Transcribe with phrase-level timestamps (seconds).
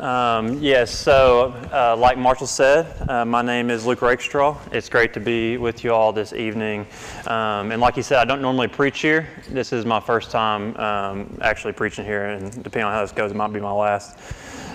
[0.00, 4.58] Um, yes, so uh, like Marshall said, uh, my name is Luke Rakestraw.
[4.72, 6.84] It's great to be with you all this evening.
[7.28, 9.28] Um, and like he said, I don't normally preach here.
[9.48, 13.30] This is my first time um, actually preaching here, and depending on how this goes,
[13.30, 14.18] it might be my last.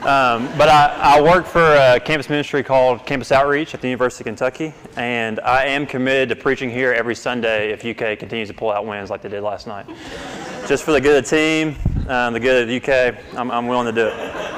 [0.04, 4.22] Um, but I, I, work for a campus ministry called Campus Outreach at the University
[4.22, 8.54] of Kentucky, and I am committed to preaching here every Sunday if UK continues to
[8.54, 9.86] pull out wins like they did last night.
[10.70, 11.76] Just for the good of the team,
[12.08, 14.49] um, the good of the UK, I'm, I'm willing to do it.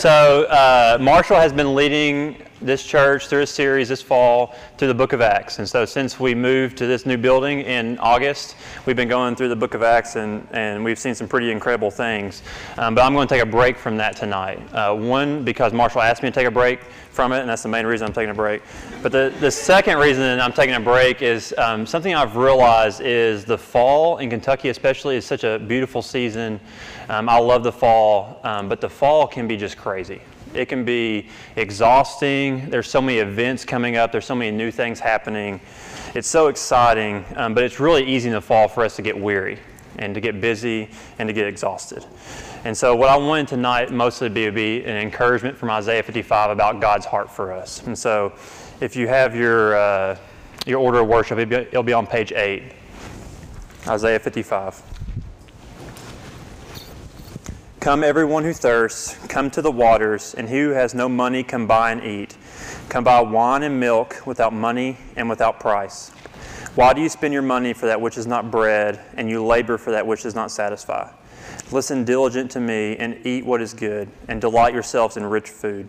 [0.00, 4.94] So, uh, Marshall has been leading this church through a series this fall through the
[4.94, 5.58] book of Acts.
[5.58, 8.56] And so, since we moved to this new building in August,
[8.86, 11.90] we've been going through the book of Acts and, and we've seen some pretty incredible
[11.90, 12.42] things.
[12.78, 14.60] Um, but I'm going to take a break from that tonight.
[14.74, 17.68] Uh, one, because Marshall asked me to take a break from it, and that's the
[17.68, 18.62] main reason I'm taking a break.
[19.02, 23.44] But the, the second reason I'm taking a break is um, something I've realized is
[23.44, 26.60] the fall in Kentucky, especially, is such a beautiful season.
[27.08, 30.20] Um, I love the fall, um, but the fall can be just crazy.
[30.54, 32.70] It can be exhausting.
[32.70, 35.60] There's so many events coming up, there's so many new things happening.
[36.14, 39.18] It's so exciting, um, but it's really easy in the fall for us to get
[39.18, 39.58] weary
[39.98, 42.04] and to get busy and to get exhausted.
[42.64, 46.80] And so, what I wanted tonight mostly be, be an encouragement from Isaiah 55 about
[46.80, 47.86] God's heart for us.
[47.86, 48.32] And so,
[48.80, 50.18] if you have your, uh,
[50.66, 52.72] your order of worship, it'll be, it'll be on page 8,
[53.86, 54.99] Isaiah 55.
[57.80, 61.66] Come, everyone who thirsts, come to the waters, and he who has no money, come
[61.66, 62.36] buy and eat.
[62.90, 66.10] Come buy wine and milk without money and without price.
[66.74, 69.78] Why do you spend your money for that which is not bread, and you labor
[69.78, 71.10] for that which does not satisfy?
[71.72, 75.88] Listen diligent to me, and eat what is good, and delight yourselves in rich food.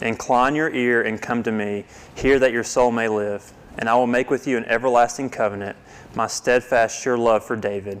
[0.00, 1.84] Incline your ear and come to me.
[2.14, 3.52] Hear that your soul may live.
[3.78, 5.76] And I will make with you an everlasting covenant,
[6.14, 8.00] my steadfast, sure love for David.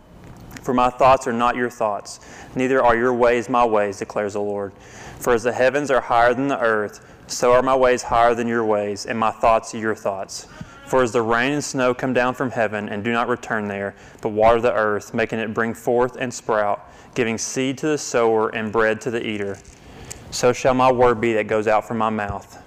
[0.61, 2.19] For my thoughts are not your thoughts,
[2.55, 4.73] neither are your ways my ways, declares the Lord.
[5.19, 8.47] For as the heavens are higher than the earth, so are my ways higher than
[8.47, 10.47] your ways, and my thoughts your thoughts.
[10.85, 13.95] For as the rain and snow come down from heaven and do not return there,
[14.21, 16.85] but water the earth, making it bring forth and sprout,
[17.15, 19.57] giving seed to the sower and bread to the eater,
[20.31, 22.61] so shall my word be that goes out from my mouth.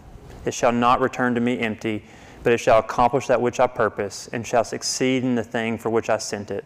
[0.45, 2.05] It shall not return to me empty,
[2.43, 5.91] but it shall accomplish that which I purpose, and shall succeed in the thing for
[5.91, 6.65] which I sent it.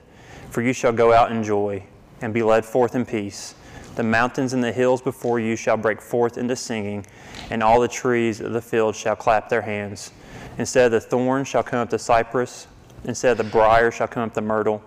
[0.50, 1.84] For you shall go out in joy
[2.20, 3.54] and be led forth in peace.
[3.94, 7.04] The mountains and the hills before you shall break forth into singing,
[7.50, 10.12] and all the trees of the field shall clap their hands.
[10.56, 12.66] Instead of the thorn shall come up the cypress,
[13.04, 14.82] instead of the brier shall come up the myrtle,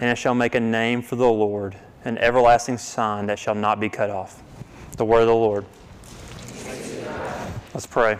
[0.00, 3.80] and it shall make a name for the Lord, an everlasting sign that shall not
[3.80, 4.42] be cut off.
[4.96, 5.64] The word of the Lord.
[7.74, 8.16] Let's pray.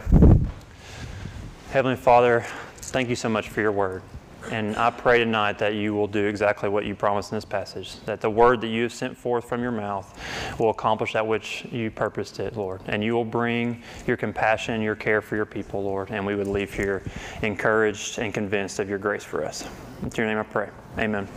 [1.70, 2.44] Heavenly Father,
[2.76, 4.02] thank you so much for your word.
[4.50, 8.00] And I pray tonight that you will do exactly what you promised in this passage,
[8.04, 10.12] that the word that you have sent forth from your mouth
[10.58, 12.80] will accomplish that which you purposed it, Lord.
[12.86, 16.10] And you will bring your compassion, your care for your people, Lord.
[16.10, 17.02] And we would leave here
[17.42, 19.68] encouraged and convinced of your grace for us.
[20.02, 20.70] In your name I pray.
[20.98, 21.28] Amen.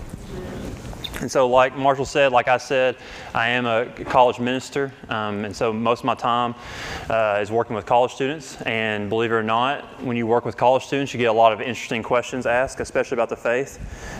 [1.21, 2.95] And so, like Marshall said, like I said,
[3.33, 4.93] I am a college minister.
[5.09, 6.55] Um, and so, most of my time
[7.09, 8.61] uh, is working with college students.
[8.61, 11.51] And believe it or not, when you work with college students, you get a lot
[11.51, 13.79] of interesting questions asked, especially about the faith.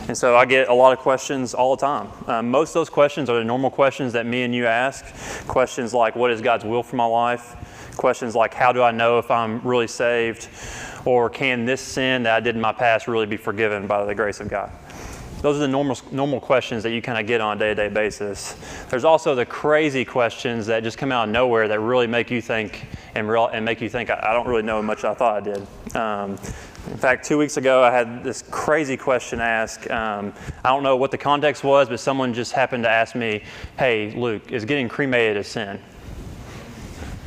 [0.10, 2.10] And so, I get a lot of questions all the time.
[2.28, 5.06] Um, most of those questions are the normal questions that me and you ask.
[5.48, 7.94] Questions like, What is God's will for my life?
[7.96, 10.50] Questions like, How do I know if I'm really saved?
[11.06, 14.14] Or can this sin that I did in my past really be forgiven by the
[14.14, 14.70] grace of God?
[15.42, 17.76] Those are the normal, normal questions that you kind of get on a day to
[17.76, 18.56] day basis.
[18.90, 22.42] There's also the crazy questions that just come out of nowhere that really make you
[22.42, 22.86] think
[23.16, 25.40] and, real, and make you think, I, I don't really know much I thought I
[25.40, 25.96] did.
[25.96, 26.32] Um,
[26.92, 29.90] in fact, two weeks ago, I had this crazy question asked.
[29.90, 30.34] Um,
[30.66, 33.44] I don't know what the context was, but someone just happened to ask me,
[33.78, 35.80] Hey, Luke, is getting cremated a sin?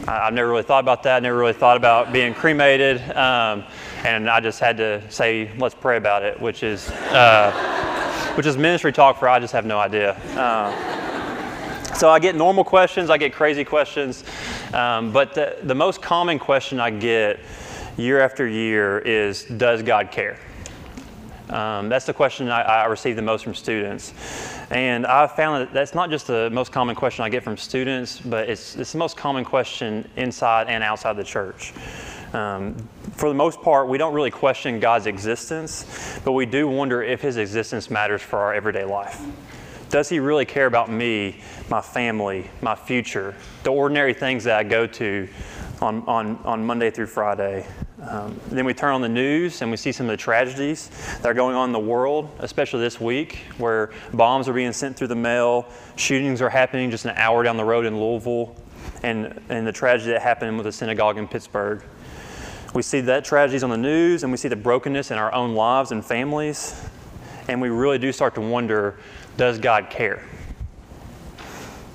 [0.06, 3.00] I, have never really thought about that, never really thought about being cremated.
[3.12, 3.64] Um,
[4.04, 6.90] and I just had to say, let's pray about it, which is.
[6.90, 7.81] Uh,
[8.34, 10.12] which is ministry talk for I just have no idea.
[10.36, 14.24] Uh, so I get normal questions, I get crazy questions,
[14.72, 17.38] um, but the, the most common question I get
[17.96, 20.38] year after year is Does God care?
[21.50, 24.14] Um, that's the question I, I, receive the most from students.
[24.70, 28.20] And I've found that that's not just the most common question I get from students,
[28.20, 31.74] but it's, it's the most common question inside and outside the church.
[32.32, 32.76] Um,
[33.12, 37.20] for the most part, we don't really question God's existence, but we do wonder if
[37.20, 39.20] His existence matters for our everyday life.
[39.90, 44.62] Does He really care about me, my family, my future, the ordinary things that I
[44.62, 45.28] go to
[45.82, 47.66] on, on, on Monday through Friday?
[48.08, 50.90] Um, then we turn on the news and we see some of the tragedies
[51.20, 54.96] that are going on in the world, especially this week, where bombs are being sent
[54.96, 58.56] through the mail, shootings are happening just an hour down the road in Louisville,
[59.04, 61.82] and, and the tragedy that happened with the synagogue in Pittsburgh.
[62.74, 65.54] We see that tragedies on the news and we see the brokenness in our own
[65.54, 66.74] lives and families,
[67.48, 68.98] and we really do start to wonder
[69.36, 70.24] does God care?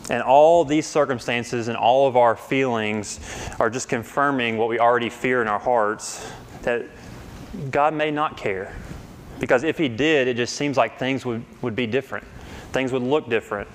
[0.09, 3.19] And all these circumstances and all of our feelings
[3.59, 6.29] are just confirming what we already fear in our hearts
[6.61, 6.85] that
[7.71, 8.75] God may not care.
[9.39, 12.25] Because if He did, it just seems like things would, would be different,
[12.71, 13.67] things would look different.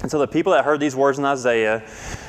[0.00, 1.82] And so the people that heard these words in Isaiah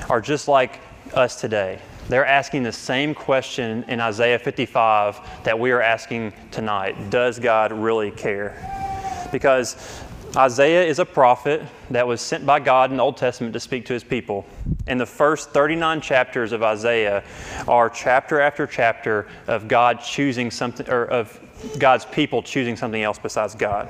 [0.09, 0.79] are just like
[1.13, 1.79] us today.
[2.09, 7.71] They're asking the same question in Isaiah 55 that we are asking tonight Does God
[7.71, 9.27] really care?
[9.31, 10.01] Because
[10.35, 11.61] Isaiah is a prophet
[11.91, 14.47] that was sent by God in the Old Testament to speak to his people.
[14.87, 17.23] And the first 39 chapters of Isaiah
[17.67, 21.39] are chapter after chapter of God choosing something, or of
[21.77, 23.87] God's people choosing something else besides God.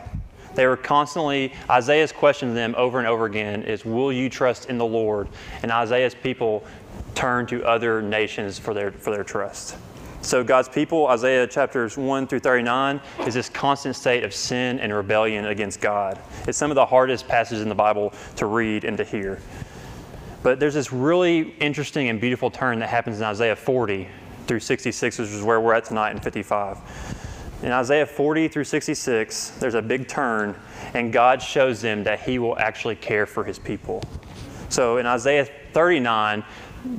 [0.55, 4.69] They were constantly, Isaiah's question to them over and over again is, Will you trust
[4.69, 5.29] in the Lord?
[5.63, 6.65] And Isaiah's people
[7.19, 9.75] turn to other nations for their, for their trust.
[10.21, 14.93] So, God's people, Isaiah chapters 1 through 39, is this constant state of sin and
[14.93, 16.17] rebellion against God.
[16.47, 19.41] It's some of the hardest passages in the Bible to read and to hear.
[20.43, 24.07] But there's this really interesting and beautiful turn that happens in Isaiah 40
[24.47, 26.77] through 66, which is where we're at tonight in 55.
[27.63, 30.55] In Isaiah 40 through 66, there's a big turn,
[30.93, 34.01] and God shows them that He will actually care for His people.
[34.69, 36.43] So in Isaiah 39,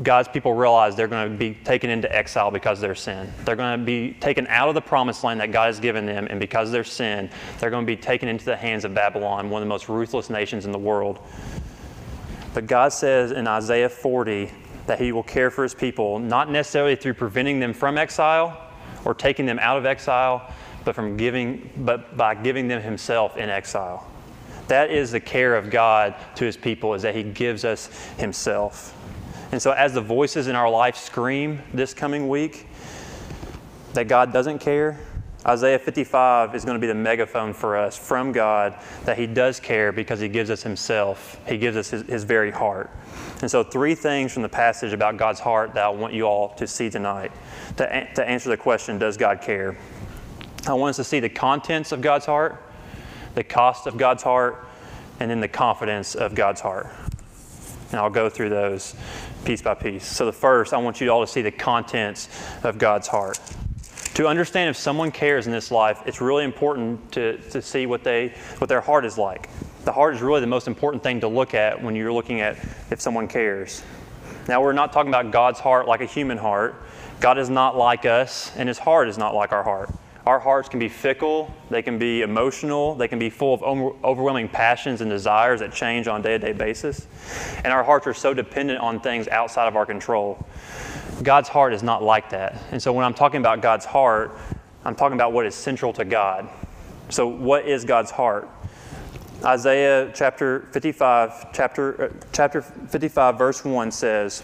[0.03, 3.33] God's people realize they're going to be taken into exile because of their sin.
[3.45, 6.27] They're going to be taken out of the promised land that God has given them,
[6.29, 9.49] and because of their sin, they're going to be taken into the hands of Babylon,
[9.49, 11.19] one of the most ruthless nations in the world.
[12.53, 14.51] But God says in Isaiah 40
[14.87, 18.71] that He will care for His people, not necessarily through preventing them from exile
[19.05, 20.53] or taking them out of exile,
[20.85, 24.11] but from giving, but by giving them Himself in exile.
[24.69, 27.87] That is the care of God to His people, is that He gives us
[28.19, 28.97] Himself.
[29.53, 32.69] And so, as the voices in our life scream this coming week
[33.95, 35.01] that God doesn't care,
[35.47, 39.59] Isaiah 55 is going to be the megaphone for us from God that He does
[39.59, 41.41] care because He gives us Himself.
[41.49, 42.91] He gives us His, his, very heart.
[43.41, 46.51] And so, three things from the passage about God's heart that I want you all
[46.55, 47.33] to see tonight
[47.79, 49.77] to, to answer the question Does God care?
[50.67, 52.63] I want us to see the contents of God's heart,
[53.35, 54.67] the cost of God's heart,
[55.19, 56.87] and then the confidence of God's heart.
[57.91, 58.95] And I'll go through those
[59.45, 60.07] piece by piece.
[60.07, 62.29] So, the first, I want you all to see the contents
[62.63, 63.39] of God's heart.
[64.15, 68.05] To understand if someone cares in this life, it's really important to, to see what,
[68.05, 69.49] they, what their heart is like.
[69.85, 72.57] The heart is really the most important thing to look at when you're looking at
[72.91, 73.83] if someone cares.
[74.49, 76.75] Now, we're not talking about God's heart like a human heart.
[77.21, 79.91] God is not like us, and His heart is not like our heart.
[80.27, 83.63] Our hearts can be fickle, they can be emotional, they can be full of
[84.05, 87.07] overwhelming passions and desires that change on a day to day basis.
[87.65, 90.47] And our hearts are so dependent on things outside of our control.
[91.23, 92.63] God's heart is not like that.
[92.71, 94.37] And so when I'm talking about God's heart,
[94.85, 96.49] I'm talking about what is central to God.
[97.11, 98.49] So, what is God's heart?
[99.45, 104.43] Isaiah chapter 55, chapter, uh, chapter 55, verse 1 says,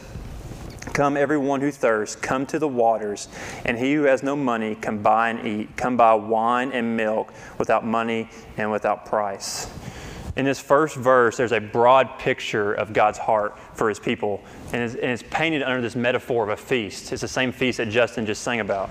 [0.97, 3.29] Come, everyone who thirsts, come to the waters,
[3.67, 5.77] and he who has no money, come buy and eat.
[5.77, 9.71] Come buy wine and milk without money and without price.
[10.37, 14.83] In this first verse, there's a broad picture of God's heart for his people, and
[14.83, 17.13] it's, and it's, painted under this metaphor of a feast.
[17.13, 18.89] It's the same feast that Justin just sang about.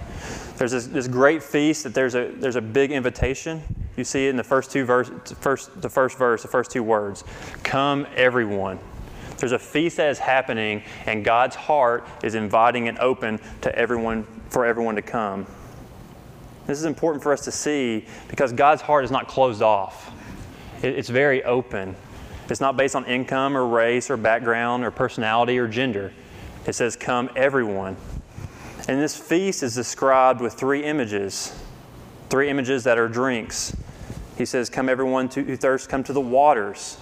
[0.57, 3.63] There's this, this great feast that there's a, there's a big invitation.
[3.97, 5.09] You see it in the first two verse,
[5.39, 7.23] first, the first verse, the first two words.
[7.63, 8.77] Come, everyone.
[9.37, 14.25] There's a feast that is happening, and God's heart is inviting and open to everyone
[14.49, 15.45] for everyone to come.
[16.67, 20.11] This is important for us to see because God's heart is not closed off.
[20.81, 21.95] It's very open.
[22.49, 26.13] It's not based on income or race or background or personality or gender.
[26.65, 27.97] It says, Come, everyone.
[28.87, 31.53] And this feast is described with three images
[32.29, 33.75] three images that are drinks.
[34.37, 36.97] He says, Come, everyone who thirsts, come to the waters.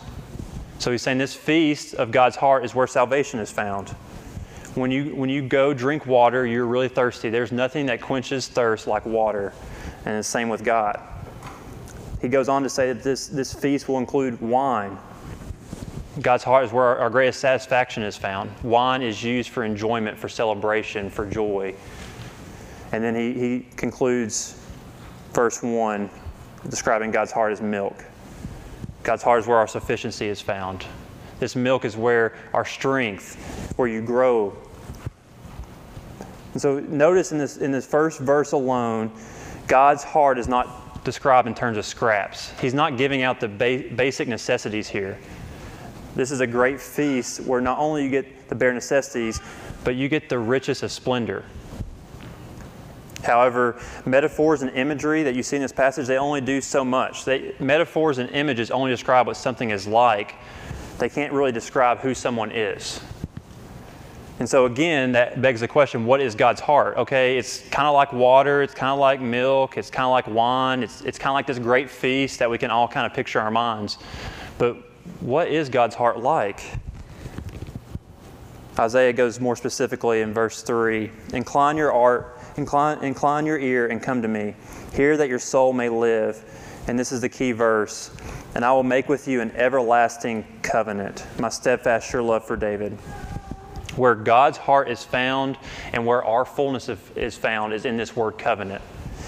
[0.84, 3.88] So he's saying this feast of God's heart is where salvation is found.
[4.76, 7.30] When you, when you go drink water, you're really thirsty.
[7.30, 9.54] There's nothing that quenches thirst like water.
[10.04, 11.00] and the same with God.
[12.22, 14.98] He goes on to say that this, this feast will include wine.
[16.20, 18.52] God's heart is where our, our greatest satisfaction is found.
[18.62, 21.74] Wine is used for enjoyment, for celebration, for joy.
[22.92, 24.62] And then he, he concludes
[25.32, 26.10] verse 1
[26.68, 28.04] describing God's heart as milk.
[29.04, 30.86] God's heart is where our sufficiency is found.
[31.40, 34.56] This milk is where our strength, where you grow.
[36.54, 39.12] And so notice in this, in this first verse alone,
[39.68, 42.52] God's heart is not described in terms of scraps.
[42.62, 45.18] He's not giving out the ba- basic necessities here.
[46.16, 49.42] This is a great feast where not only you get the bare necessities,
[49.84, 51.44] but you get the richest of splendor.
[53.24, 57.26] However, metaphors and imagery that you see in this passage, they only do so much.
[57.26, 60.36] They, metaphors and images only describe what something is like.
[61.00, 63.02] They can't really describe who someone is.
[64.40, 66.98] And so, again, that begs the question what is God's heart?
[66.98, 70.28] Okay, it's kind of like water, it's kind of like milk, it's kind of like
[70.28, 73.14] wine, it's, it's kind of like this great feast that we can all kind of
[73.14, 74.00] picture our minds.
[74.58, 74.76] But
[75.22, 76.62] what is God's heart like?
[78.78, 84.02] Isaiah goes more specifically in verse 3 Incline your art Incline, incline your ear and
[84.02, 84.56] come to me.
[84.94, 86.44] Hear that your soul may live.
[86.88, 88.12] And this is the key verse.
[88.56, 92.92] And I will make with you an everlasting covenant, my steadfast, sure love for David.
[93.96, 95.58] Where God's heart is found
[95.94, 98.82] and where our fullness is found is in this word covenant.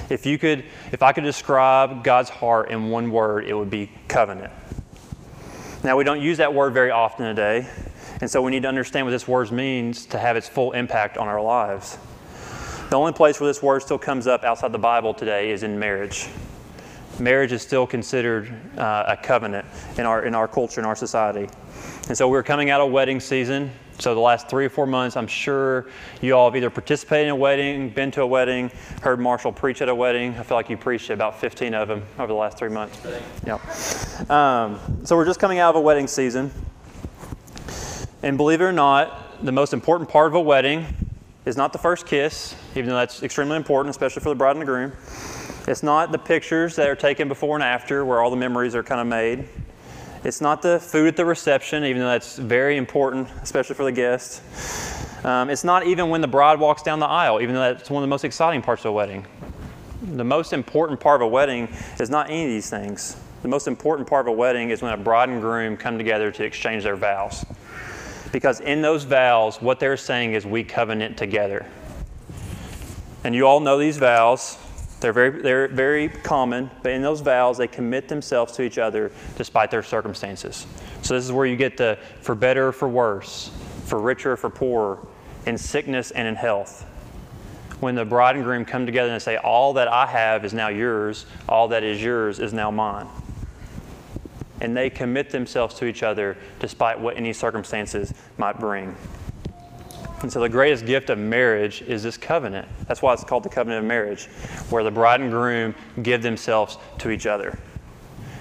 [0.09, 3.91] If you could, if I could describe God's heart in one word, it would be
[4.07, 4.51] covenant.
[5.83, 7.67] Now we don't use that word very often today,
[8.21, 11.17] and so we need to understand what this word means to have its full impact
[11.17, 11.97] on our lives.
[12.89, 15.79] The only place where this word still comes up outside the Bible today is in
[15.79, 16.27] marriage.
[17.19, 19.65] Marriage is still considered uh, a covenant
[19.97, 21.49] in our, in our culture, in our society.
[22.09, 23.71] And so we're coming out of wedding season.
[23.97, 25.87] So the last three or four months, I'm sure
[26.21, 28.69] you all have either participated in a wedding, been to a wedding,
[29.01, 30.35] heard Marshall preach at a wedding.
[30.35, 33.01] I feel like you preached about 15 of them over the last three months.
[33.47, 33.55] Yeah.
[34.29, 36.51] Um, so we're just coming out of a wedding season.
[38.21, 40.85] And believe it or not, the most important part of a wedding
[41.45, 44.61] is not the first kiss, even though that's extremely important, especially for the bride and
[44.61, 44.91] the groom.
[45.67, 48.83] It's not the pictures that are taken before and after where all the memories are
[48.83, 49.47] kind of made.
[50.23, 53.91] It's not the food at the reception, even though that's very important, especially for the
[53.91, 54.41] guests.
[55.23, 58.01] Um, it's not even when the bride walks down the aisle, even though that's one
[58.01, 59.25] of the most exciting parts of a wedding.
[60.01, 61.67] The most important part of a wedding
[61.99, 63.17] is not any of these things.
[63.41, 66.31] The most important part of a wedding is when a bride and groom come together
[66.31, 67.45] to exchange their vows.
[68.35, 71.65] Because in those vows, what they're saying is we covenant together.
[73.23, 74.57] And you all know these vows.
[74.99, 79.13] They're very, they're very common, but in those vows, they commit themselves to each other
[79.37, 80.67] despite their circumstances.
[81.01, 83.51] So, this is where you get the for better or for worse,
[83.85, 84.99] for richer or for poorer,
[85.45, 86.83] in sickness and in health.
[87.79, 90.67] When the bride and groom come together and say, All that I have is now
[90.67, 93.07] yours, all that is yours is now mine
[94.61, 98.95] and they commit themselves to each other despite what any circumstances might bring.
[100.21, 102.67] And so, the greatest gift of marriage is this covenant.
[102.87, 104.25] That's why it's called the covenant of marriage,
[104.69, 107.59] where the bride and groom give themselves to each other.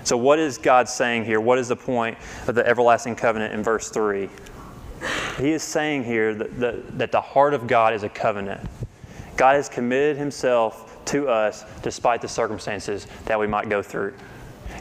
[0.04, 1.40] So, what is God saying here?
[1.40, 2.16] What is the point
[2.46, 4.28] of the everlasting covenant in verse 3?
[5.38, 8.60] He is saying here that the, that the heart of God is a covenant.
[9.36, 14.14] God has committed himself to us despite the circumstances that we might go through.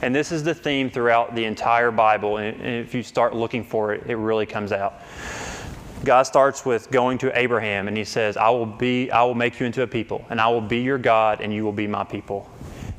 [0.01, 2.37] And this is the theme throughout the entire Bible.
[2.37, 5.01] And if you start looking for it, it really comes out.
[6.03, 9.59] God starts with going to Abraham and he says, I will be, I will make
[9.59, 12.03] you into a people, and I will be your God, and you will be my
[12.03, 12.49] people.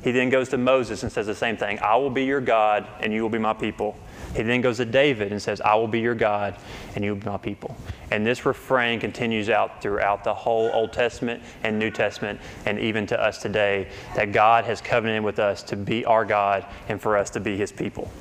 [0.03, 2.87] He then goes to Moses and says the same thing I will be your God,
[2.99, 3.95] and you will be my people.
[4.35, 6.57] He then goes to David and says, I will be your God
[6.93, 7.75] and you will be my people.
[8.11, 13.07] And this refrain continues out throughout the whole Old Testament and New Testament and even
[13.07, 17.17] to us today that God has covenanted with us to be our God and for
[17.17, 18.11] us to be his people.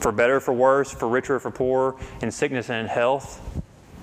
[0.00, 3.40] For better, for worse, for richer, for poorer, in sickness and in health.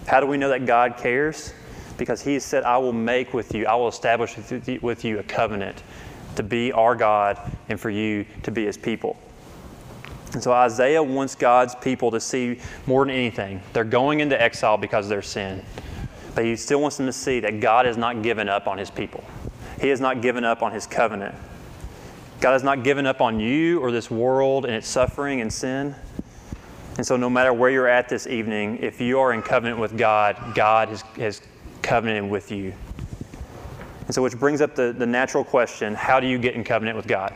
[0.05, 1.51] How do we know that God cares?
[1.97, 4.35] Because he said, I will make with you, I will establish
[4.81, 5.81] with you a covenant
[6.35, 9.17] to be our God and for you to be his people.
[10.33, 13.61] And so Isaiah wants God's people to see more than anything.
[13.73, 15.63] They're going into exile because of their sin.
[16.33, 18.91] But he still wants them to see that God has not given up on his
[18.91, 19.23] people.
[19.79, 21.35] He has not given up on his covenant.
[22.41, 25.95] God has not given up on you or this world and its suffering and sin.
[26.97, 29.97] And so, no matter where you're at this evening, if you are in covenant with
[29.97, 31.41] God, God has, has
[31.81, 32.73] covenanted with you.
[34.05, 36.95] And so, which brings up the, the natural question how do you get in covenant
[36.95, 37.33] with God?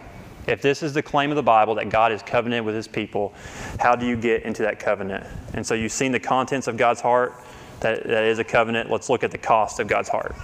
[0.50, 3.36] If this is the claim of the Bible that God is covenant with his people,
[3.80, 5.26] how do you get into that covenant?
[5.54, 7.36] And so you've seen the contents of God's heart,
[7.82, 8.90] that, that is a covenant.
[8.90, 10.36] Let's look at the cost of God's heart.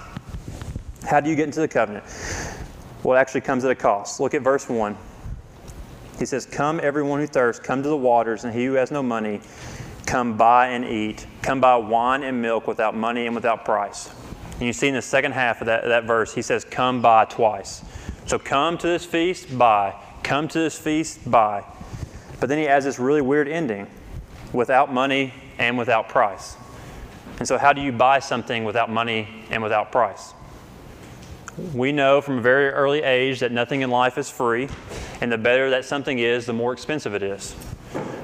[1.10, 2.04] How do you get into the covenant?
[3.02, 4.20] Well, it actually comes at a cost.
[4.20, 4.96] Look at verse 1.
[6.20, 9.02] He says, Come, everyone who thirsts, come to the waters, and he who has no
[9.02, 9.42] money,
[10.06, 11.26] come buy and eat.
[11.42, 14.10] Come buy wine and milk without money and without price.
[14.54, 17.26] And you see in the second half of that, that verse, he says, Come buy
[17.26, 17.84] twice.
[18.28, 19.94] So come to this feast, buy.
[20.24, 21.64] Come to this feast, buy.
[22.40, 23.88] But then he adds this really weird ending
[24.52, 26.56] without money and without price.
[27.38, 30.34] And so, how do you buy something without money and without price?
[31.74, 34.70] We know from a very early age that nothing in life is free,
[35.22, 37.56] and the better that something is, the more expensive it is.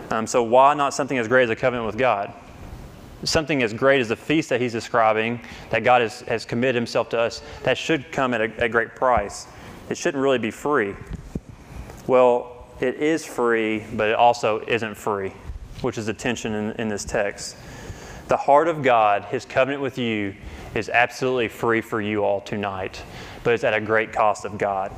[0.09, 2.33] Um, so, why not something as great as a covenant with God?
[3.23, 7.09] Something as great as the feast that he's describing, that God has, has committed himself
[7.09, 9.45] to us, that should come at a, a great price.
[9.89, 10.95] It shouldn't really be free.
[12.07, 15.33] Well, it is free, but it also isn't free,
[15.81, 17.55] which is the tension in, in this text.
[18.27, 20.35] The heart of God, his covenant with you,
[20.73, 23.03] is absolutely free for you all tonight,
[23.43, 24.91] but it's at a great cost of God.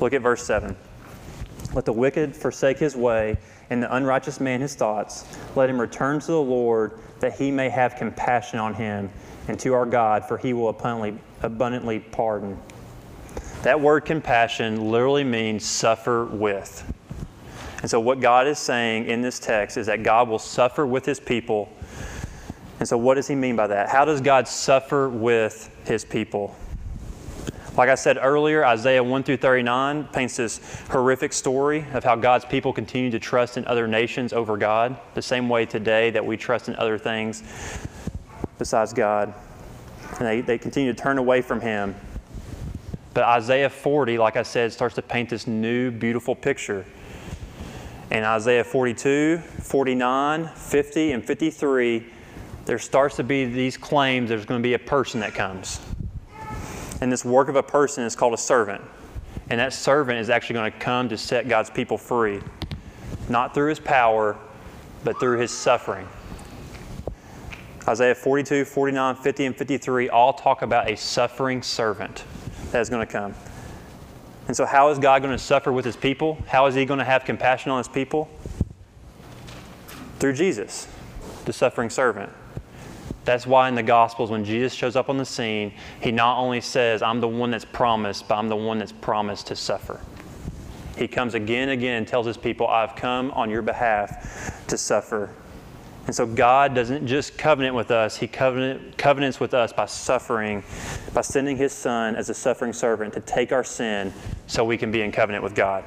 [0.00, 0.74] Look at verse 7.
[1.74, 3.36] Let the wicked forsake his way,
[3.70, 5.24] and the unrighteous man his thoughts.
[5.54, 9.10] Let him return to the Lord, that he may have compassion on him,
[9.48, 12.58] and to our God, for he will abundantly, abundantly pardon.
[13.66, 16.88] That word compassion literally means suffer with.
[17.82, 21.04] And so, what God is saying in this text is that God will suffer with
[21.04, 21.68] his people.
[22.78, 23.88] And so, what does he mean by that?
[23.88, 26.54] How does God suffer with his people?
[27.76, 32.44] Like I said earlier, Isaiah 1 through 39 paints this horrific story of how God's
[32.44, 36.36] people continue to trust in other nations over God, the same way today that we
[36.36, 37.42] trust in other things
[38.58, 39.34] besides God.
[40.20, 41.96] And they, they continue to turn away from Him.
[43.16, 46.84] But Isaiah 40, like I said, starts to paint this new, beautiful picture.
[48.10, 52.06] In Isaiah 42, 49, 50, and 53,
[52.66, 55.80] there starts to be these claims there's going to be a person that comes.
[57.00, 58.82] And this work of a person is called a servant.
[59.48, 62.42] And that servant is actually going to come to set God's people free,
[63.30, 64.36] not through his power,
[65.04, 66.06] but through his suffering.
[67.88, 72.24] Isaiah 42, 49, 50, and 53 all talk about a suffering servant
[72.76, 73.34] that is going to come.
[74.48, 76.36] And so, how is God going to suffer with his people?
[76.46, 78.28] How is he going to have compassion on his people?
[80.18, 80.86] Through Jesus,
[81.46, 82.30] the suffering servant.
[83.24, 85.72] That's why in the Gospels, when Jesus shows up on the scene,
[86.02, 89.46] he not only says, I'm the one that's promised, but I'm the one that's promised
[89.46, 90.00] to suffer.
[90.98, 94.76] He comes again and again and tells his people, I've come on your behalf to
[94.76, 95.34] suffer.
[96.06, 100.62] And so God doesn't just covenant with us, He covenant, covenants with us by suffering,
[101.12, 104.12] by sending His Son as a suffering servant to take our sin
[104.46, 105.84] so we can be in covenant with God.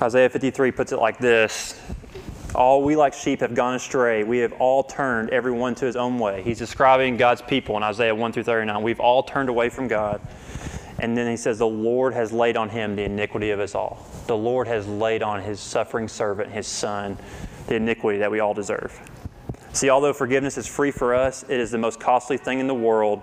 [0.00, 1.80] Isaiah 53 puts it like this
[2.54, 4.24] all we like sheep have gone astray.
[4.24, 6.42] We have all turned everyone to his own way.
[6.42, 8.82] He's describing God's people in Isaiah 1 through 39.
[8.82, 10.20] We've all turned away from God.
[11.02, 14.06] And then he says, The Lord has laid on him the iniquity of us all.
[14.28, 17.18] The Lord has laid on his suffering servant, his son,
[17.66, 18.98] the iniquity that we all deserve.
[19.72, 22.74] See, although forgiveness is free for us, it is the most costly thing in the
[22.74, 23.20] world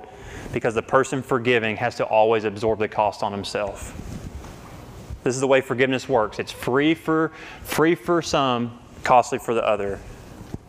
[0.52, 3.96] because the person forgiving has to always absorb the cost on himself.
[5.24, 6.40] This is the way forgiveness works.
[6.40, 7.32] It's free for
[7.64, 10.00] free for some, costly for the other.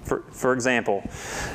[0.04, 1.02] For, for example,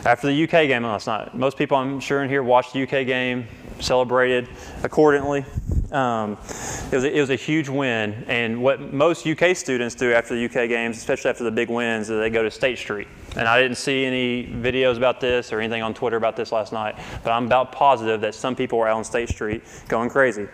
[0.05, 3.05] after the UK game last night, most people I'm sure in here watched the UK
[3.05, 3.47] game,
[3.79, 4.47] celebrated
[4.83, 5.45] accordingly.
[5.91, 10.13] Um, it, was a, it was a huge win, and what most UK students do
[10.13, 13.07] after the UK games, especially after the big wins, is they go to State Street.
[13.38, 16.73] And I didn't see any videos about this or anything on Twitter about this last
[16.73, 20.47] night, but I'm about positive that some people were out on State Street going crazy,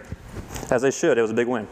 [0.69, 1.17] as they should.
[1.17, 1.67] It was a big win.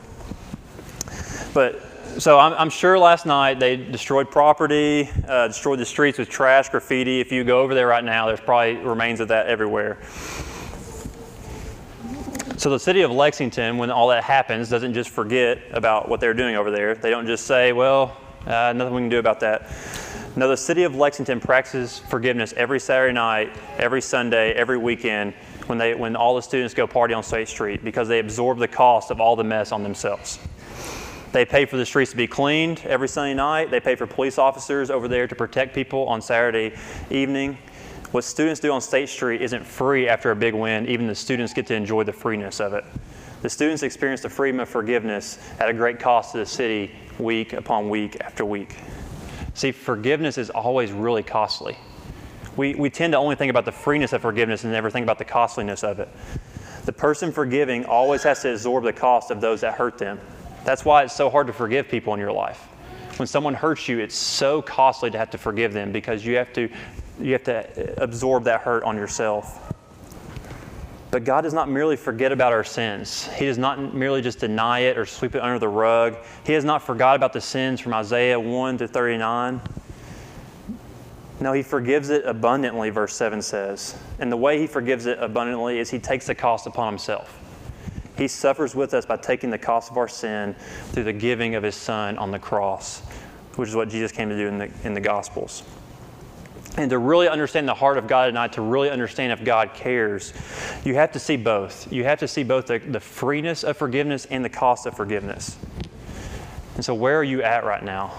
[1.53, 1.81] But
[2.17, 6.69] so I'm, I'm, sure last night they destroyed property, uh, destroyed the streets with trash,
[6.69, 7.19] graffiti.
[7.21, 9.97] If you go over there right now, there's probably remains of that everywhere.
[12.59, 16.33] So the city of Lexington, when all that happens, doesn't just forget about what they're
[16.33, 16.93] doing over there.
[16.93, 19.71] They don't just say, well, uh, nothing we can do about that.
[20.35, 25.35] No, the city of Lexington practices forgiveness every Saturday night, every Sunday, every weekend
[25.67, 28.67] when, they, when all the students go party on State Street because they absorb the
[28.67, 30.37] cost of all the mess on themselves.
[31.31, 33.71] They pay for the streets to be cleaned every Sunday night.
[33.71, 36.75] They pay for police officers over there to protect people on Saturday
[37.09, 37.57] evening.
[38.11, 40.87] What students do on State Street isn't free after a big win.
[40.87, 42.83] Even the students get to enjoy the freeness of it.
[43.43, 47.53] The students experience the freedom of forgiveness at a great cost to the city week
[47.53, 48.77] upon week after week.
[49.53, 51.77] See, forgiveness is always really costly.
[52.57, 55.19] We, we tend to only think about the freeness of forgiveness and never think about
[55.19, 56.09] the costliness of it.
[56.85, 60.19] The person forgiving always has to absorb the cost of those that hurt them.
[60.65, 62.57] That's why it's so hard to forgive people in your life.
[63.17, 66.51] When someone hurts you, it's so costly to have to forgive them because you have
[66.53, 66.69] to,
[67.19, 69.73] you have to uh, absorb that hurt on yourself.
[71.11, 73.27] But God does not merely forget about our sins.
[73.35, 76.15] He does not merely just deny it or sweep it under the rug.
[76.45, 79.59] He has not forgot about the sins from Isaiah 1 to 39.
[81.39, 83.97] No, He forgives it abundantly, verse 7 says.
[84.19, 87.35] And the way He forgives it abundantly is He takes the cost upon Himself.
[88.15, 90.53] He suffers with us by taking the cost of our sin
[90.91, 92.99] through the giving of His Son on the cross,
[93.55, 95.63] which is what Jesus came to do in the, in the Gospels.
[96.79, 100.31] And to really understand the heart of God tonight, to really understand if God cares,
[100.85, 101.91] you have to see both.
[101.91, 105.57] You have to see both the, the freeness of forgiveness and the cost of forgiveness.
[106.75, 108.13] And so, where are you at right now?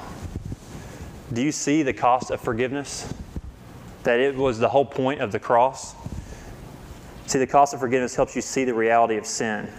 [1.33, 3.11] Do you see the cost of forgiveness?
[4.03, 5.95] That it was the whole point of the cross?
[7.29, 9.71] See, the cost of forgiveness helps you see the reality of sin.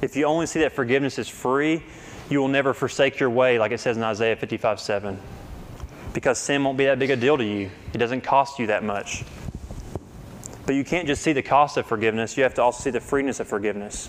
[0.00, 1.82] If you only see that forgiveness is free,
[2.30, 5.20] you will never forsake your way, like it says in Isaiah 55 7
[6.14, 7.70] because sin won't be that big a deal to you.
[7.92, 9.24] It doesn't cost you that much.
[10.66, 13.00] But you can't just see the cost of forgiveness, you have to also see the
[13.00, 14.08] freeness of forgiveness.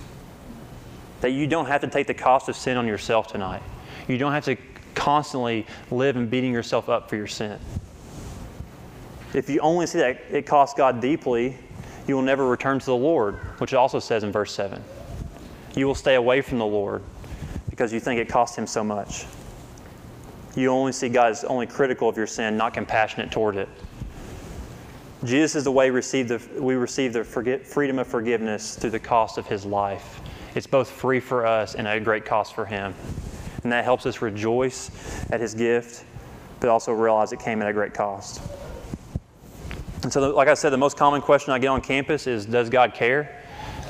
[1.21, 3.63] That you don't have to take the cost of sin on yourself tonight.
[4.07, 4.57] You don't have to
[4.93, 7.59] constantly live and beating yourself up for your sin.
[9.33, 11.57] If you only see that it costs God deeply,
[12.07, 14.83] you will never return to the Lord, which it also says in verse 7.
[15.75, 17.01] You will stay away from the Lord
[17.69, 19.25] because you think it cost Him so much.
[20.55, 23.69] You only see God as only critical of your sin, not compassionate toward it.
[25.23, 28.89] Jesus is the way we receive the, we receive the forget, freedom of forgiveness through
[28.89, 30.21] the cost of his life.
[30.53, 32.93] It's both free for us and at a great cost for him.
[33.63, 34.91] And that helps us rejoice
[35.31, 36.03] at his gift,
[36.59, 38.41] but also realize it came at a great cost.
[40.03, 42.69] And so, like I said, the most common question I get on campus is Does
[42.69, 43.41] God care?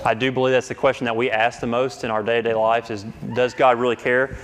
[0.05, 2.49] I do believe that's the question that we ask the most in our day to
[2.49, 4.37] day lives is Does God really care?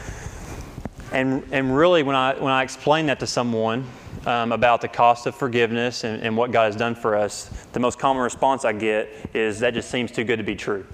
[1.11, 3.85] And, and really, when I, when I explain that to someone
[4.25, 7.79] um, about the cost of forgiveness and, and what God has done for us, the
[7.79, 10.85] most common response I get is that just seems too good to be true.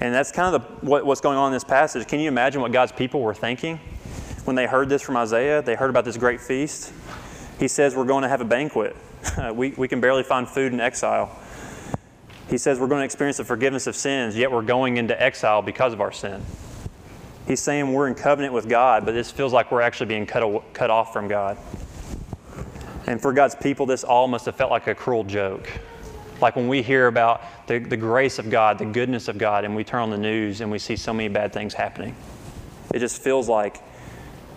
[0.00, 2.06] And that's kind of the, what, what's going on in this passage.
[2.06, 3.78] Can you imagine what God's people were thinking
[4.44, 5.62] when they heard this from Isaiah?
[5.62, 6.92] They heard about this great feast.
[7.58, 8.96] He says, We're going to have a banquet.
[9.54, 11.38] we, we can barely find food in exile.
[12.48, 15.62] He says, We're going to experience the forgiveness of sins, yet we're going into exile
[15.62, 16.42] because of our sin.
[17.46, 20.62] He's saying we're in covenant with God, but this feels like we're actually being cut,
[20.72, 21.58] cut off from God.
[23.06, 25.68] And for God's people, this all must have felt like a cruel joke.
[26.40, 29.76] Like when we hear about the, the grace of God, the goodness of God, and
[29.76, 32.16] we turn on the news and we see so many bad things happening.
[32.94, 33.82] It just feels like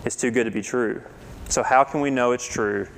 [0.04, 1.02] it's too good to be true.
[1.48, 2.88] So, how can we know it's true?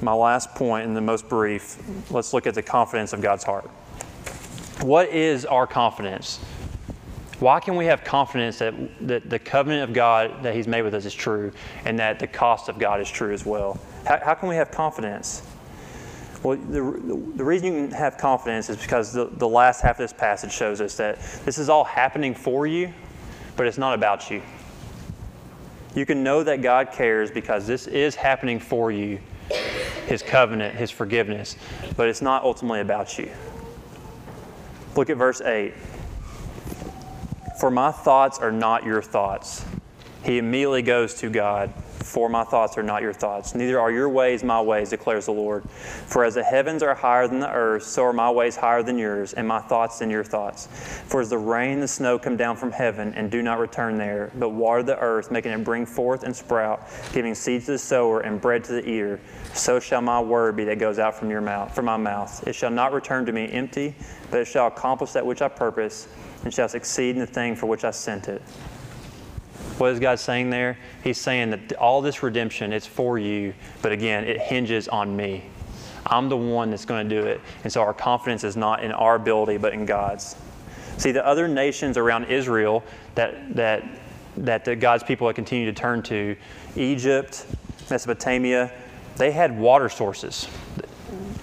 [0.00, 1.78] My last point, and the most brief,
[2.10, 3.64] let's look at the confidence of God's heart.
[4.80, 6.38] What is our confidence?
[7.40, 8.74] Why can we have confidence that,
[9.06, 11.52] that the covenant of God that He's made with us is true
[11.84, 13.78] and that the cost of God is true as well?
[14.06, 15.42] How, how can we have confidence?
[16.42, 16.80] Well, the,
[17.36, 20.52] the reason you can have confidence is because the, the last half of this passage
[20.52, 22.92] shows us that this is all happening for you,
[23.56, 24.42] but it's not about you.
[25.94, 29.20] You can know that God cares because this is happening for you,
[30.06, 31.56] His covenant, His forgiveness,
[31.96, 33.30] but it's not ultimately about you.
[34.96, 35.72] Look at verse 8.
[37.58, 39.64] For my thoughts are not your thoughts.
[40.22, 41.72] He immediately goes to God.
[42.08, 43.54] For my thoughts are not your thoughts.
[43.54, 45.68] Neither are your ways my ways, declares the Lord.
[45.68, 48.96] For as the heavens are higher than the earth, so are my ways higher than
[48.96, 50.68] yours, and my thoughts than your thoughts.
[51.08, 53.98] For as the rain and the snow come down from heaven and do not return
[53.98, 57.78] there, but water the earth, making it bring forth and sprout, giving seed to the
[57.78, 59.20] sower and bread to the eater,
[59.52, 62.46] so shall my word be that goes out from your mouth, from my mouth.
[62.46, 63.94] It shall not return to me empty,
[64.30, 66.08] but it shall accomplish that which I purpose
[66.44, 68.42] and shall succeed in the thing for which I sent it.
[69.78, 70.76] What is God saying there?
[71.04, 75.44] He's saying that all this redemption is for you, but again, it hinges on me.
[76.06, 77.40] I'm the one that's going to do it.
[77.64, 80.36] And so our confidence is not in our ability, but in God's.
[80.96, 82.82] See, the other nations around Israel
[83.14, 83.84] that, that,
[84.38, 86.36] that the God's people have continued to turn to,
[86.74, 87.46] Egypt,
[87.88, 88.72] Mesopotamia,
[89.16, 90.48] they had water sources.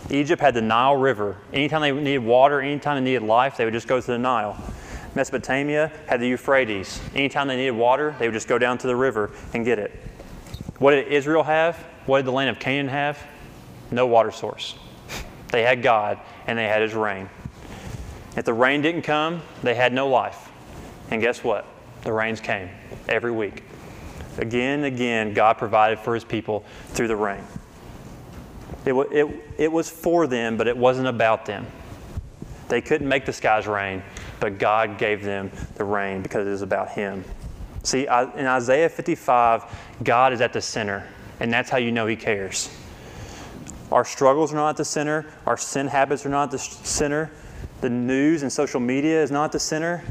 [0.10, 1.38] Egypt had the Nile River.
[1.54, 4.62] Anytime they needed water, anytime they needed life, they would just go to the Nile.
[5.16, 7.00] Mesopotamia had the Euphrates.
[7.16, 9.92] Anytime they needed water, they would just go down to the river and get it.
[10.78, 11.78] What did Israel have?
[12.06, 13.18] What did the land of Canaan have?
[13.92, 14.76] No water source.
[15.52, 17.30] They had God and they had His rain.
[18.36, 20.52] If the rain didn't come, they had no life.
[21.10, 21.66] And guess what?
[22.04, 22.70] The rains came
[23.08, 23.64] every week.
[24.38, 27.44] Again and again, God provided for His people through the rain.
[28.86, 31.66] It, it, it was for them, but it wasn't about them.
[32.68, 34.04] They couldn't make the skies rain
[34.46, 37.24] but God gave them the rain because it is about Him.
[37.82, 39.64] See, in Isaiah 55,
[40.04, 42.70] God is at the center, and that's how you know He cares.
[43.92, 47.32] Our struggles are not at the center, our sin habits are not at the center,
[47.82, 50.04] The news and social media is not at the center.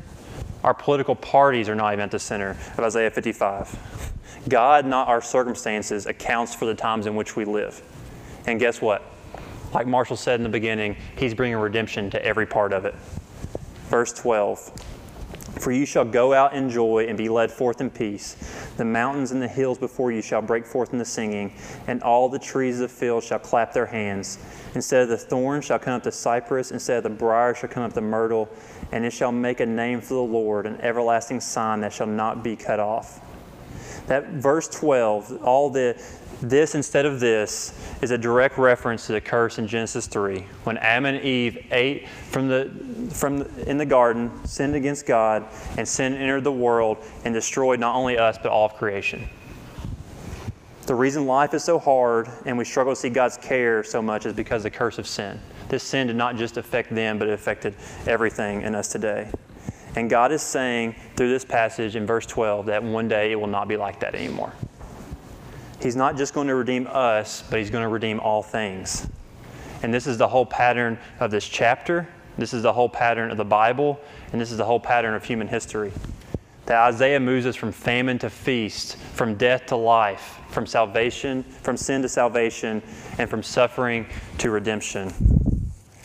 [0.64, 4.12] Our political parties are not even at the center of Isaiah 55.
[4.49, 7.81] God, not our circumstances, accounts for the times in which we live.
[8.49, 9.05] And guess what?
[9.73, 12.97] Like Marshall said in the beginning, He's bringing redemption to every part of it.
[13.90, 14.73] Verse 12
[15.61, 18.37] For you shall go out in joy and be led forth in peace.
[18.77, 21.53] The mountains and the hills before you shall break forth into singing,
[21.87, 24.38] and all the trees of the field shall clap their hands.
[24.75, 27.83] Instead of the thorn shall come up the cypress, instead of the brier shall come
[27.83, 28.49] up the myrtle,
[28.90, 32.42] and it shall make a name for the Lord, an everlasting sign that shall not
[32.42, 33.20] be cut off.
[34.07, 35.97] That verse 12, all the
[36.43, 40.77] this instead of this is a direct reference to the curse in Genesis 3 when
[40.79, 42.71] Adam and Eve ate from the,
[43.12, 45.47] from the, in the garden, sinned against God,
[45.79, 49.29] and sin entered the world and destroyed not only us but all of creation.
[50.87, 54.27] The reason life is so hard and we struggle to see God's care so much
[54.27, 55.40] is because of the curse of sin.
[55.69, 57.75] This sin did not just affect them, but it affected
[58.07, 59.31] everything in us today.
[59.96, 63.46] And God is saying through this passage in verse 12 that one day it will
[63.46, 64.52] not be like that anymore.
[65.80, 69.07] He's not just going to redeem us, but He's going to redeem all things.
[69.83, 72.09] And this is the whole pattern of this chapter.
[72.38, 74.00] This is the whole pattern of the Bible.
[74.33, 75.92] And this is the whole pattern of human history.
[76.66, 81.76] That Isaiah moves us from famine to feast, from death to life, from salvation, from
[81.76, 82.83] sin to salvation,
[83.18, 84.07] and from suffering
[84.38, 85.12] to redemption.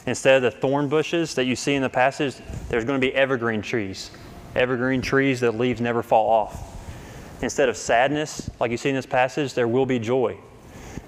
[0.09, 2.35] Instead of the thorn bushes that you see in the passage,
[2.67, 4.09] there's going to be evergreen trees.
[4.55, 7.43] Evergreen trees that leaves never fall off.
[7.43, 10.35] Instead of sadness, like you see in this passage, there will be joy.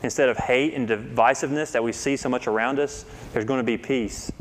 [0.04, 3.64] Instead of hate and divisiveness that we see so much around us, there's going to
[3.64, 4.32] be peace.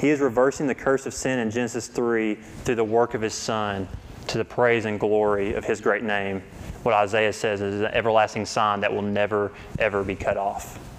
[0.00, 3.34] He is reversing the curse of sin in Genesis 3 through the work of His
[3.34, 3.86] Son
[4.26, 6.42] to the praise and glory of His great name.
[6.82, 10.89] What Isaiah says is an everlasting sign that will never, ever be cut off.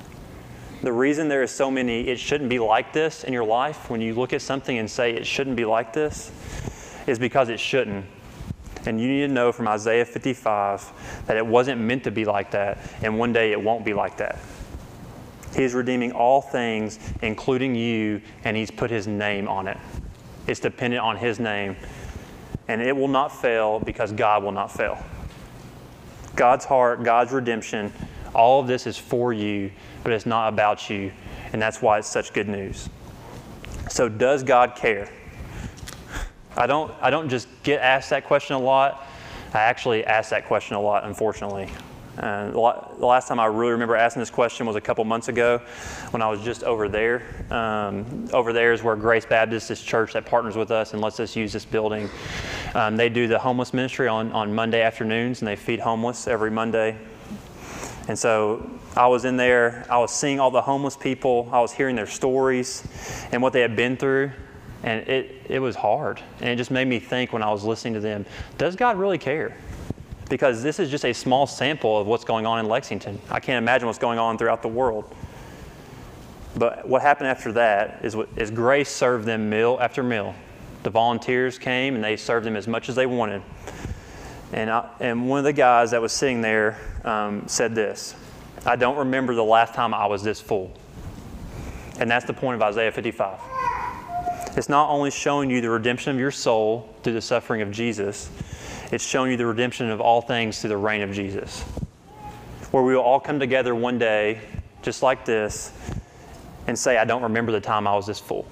[0.81, 4.01] The reason there is so many, it shouldn't be like this in your life, when
[4.01, 6.31] you look at something and say it shouldn't be like this,
[7.05, 8.05] is because it shouldn't.
[8.87, 12.51] And you need to know from Isaiah 55 that it wasn't meant to be like
[12.51, 14.39] that, and one day it won't be like that.
[15.55, 19.77] He is redeeming all things, including you, and He's put His name on it.
[20.47, 21.75] It's dependent on His name.
[22.67, 24.97] And it will not fail because God will not fail.
[26.35, 27.91] God's heart, God's redemption,
[28.33, 29.71] all of this is for you,
[30.03, 31.11] but it's not about you.
[31.53, 32.89] And that's why it's such good news.
[33.89, 35.11] So, does God care?
[36.55, 39.07] I don't, I don't just get asked that question a lot.
[39.53, 41.69] I actually ask that question a lot, unfortunately.
[42.17, 45.59] Uh, the last time I really remember asking this question was a couple months ago
[46.11, 47.23] when I was just over there.
[47.49, 51.19] Um, over there is where Grace Baptist, this church that partners with us and lets
[51.19, 52.09] us use this building.
[52.75, 56.51] Um, they do the homeless ministry on, on Monday afternoons and they feed homeless every
[56.51, 56.97] Monday.
[58.07, 61.71] And so I was in there, I was seeing all the homeless people, I was
[61.71, 62.87] hearing their stories
[63.31, 64.31] and what they had been through.
[64.83, 66.19] And it, it was hard.
[66.39, 68.25] And it just made me think when I was listening to them
[68.57, 69.55] does God really care?
[70.29, 73.21] Because this is just a small sample of what's going on in Lexington.
[73.29, 75.13] I can't imagine what's going on throughout the world.
[76.55, 80.33] But what happened after that is, is Grace served them meal after meal.
[80.83, 83.41] The volunteers came and they served them as much as they wanted.
[84.53, 88.15] And, I, and one of the guys that was sitting there um, said this
[88.65, 90.71] I don't remember the last time I was this full.
[91.99, 93.39] And that's the point of Isaiah 55.
[94.57, 98.29] It's not only showing you the redemption of your soul through the suffering of Jesus,
[98.91, 101.61] it's showing you the redemption of all things through the reign of Jesus.
[102.71, 104.41] Where we will all come together one day,
[104.81, 105.71] just like this,
[106.67, 108.45] and say, I don't remember the time I was this full.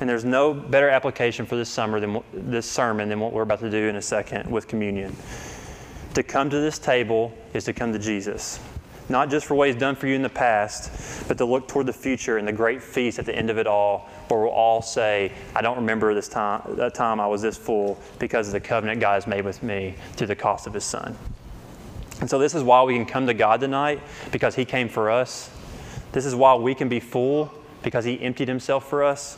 [0.00, 3.60] And there's no better application for this summer than this sermon than what we're about
[3.60, 5.14] to do in a second with communion.
[6.14, 8.60] To come to this table is to come to Jesus
[9.08, 11.86] not just for what He's done for you in the past, but to look toward
[11.86, 14.80] the future and the great feast at the end of it all, where we'll all
[14.80, 18.60] say, I don't remember this time, that time I was this full because of the
[18.60, 21.16] covenant God has made with me through the cost of His Son.
[22.20, 24.00] And so, this is why we can come to God tonight,
[24.32, 25.50] because He came for us.
[26.12, 27.52] This is why we can be full,
[27.82, 29.36] because He emptied Himself for us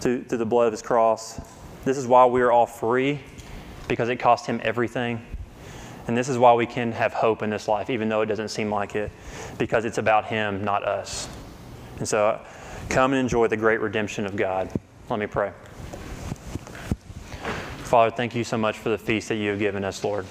[0.00, 1.40] through, through the blood of His cross.
[1.84, 3.20] This is why we are all free,
[3.88, 5.24] because it cost Him everything.
[6.06, 8.48] And this is why we can have hope in this life, even though it doesn't
[8.48, 9.12] seem like it,
[9.58, 11.28] because it's about Him, not us.
[11.98, 12.40] And so
[12.88, 14.70] come and enjoy the great redemption of God.
[15.08, 15.52] Let me pray.
[17.84, 20.24] Father, thank you so much for the feast that you have given us, Lord.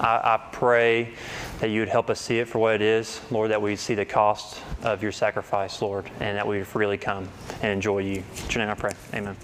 [0.00, 1.14] I, I pray
[1.60, 3.94] that you would help us see it for what it is, Lord, that we'd see
[3.94, 7.28] the cost of your sacrifice, Lord, and that we would freely come
[7.62, 8.22] and enjoy you.
[8.44, 8.92] In your name I pray.
[9.14, 9.36] Amen.